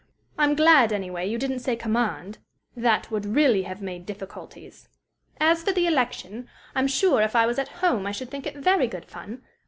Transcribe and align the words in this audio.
I'm 0.35 0.55
glad, 0.55 0.91
anyway, 0.91 1.29
you 1.29 1.37
didn't 1.37 1.59
say 1.59 1.75
command; 1.75 2.39
that 2.75 3.11
would 3.11 3.23
really 3.35 3.61
have 3.69 3.83
made 3.83 4.07
difficulties. 4.07 4.89
"As 5.39 5.61
for 5.61 5.73
the 5.73 5.85
election, 5.85 6.49
I'm 6.73 6.87
sure 6.87 7.21
if 7.21 7.35
I 7.35 7.45
was 7.45 7.59
at 7.59 7.67
home 7.85 8.07
I 8.07 8.11
should 8.11 8.31
think 8.31 8.47
it 8.47 8.55
very 8.57 8.87
good 8.87 9.05
fun. 9.05 9.43